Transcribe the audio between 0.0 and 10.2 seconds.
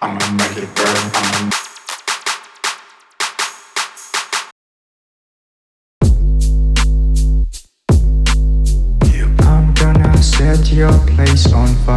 I'ma make it burn. I'ma